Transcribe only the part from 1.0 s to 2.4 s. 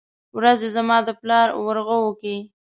د پلار ورغوو کې،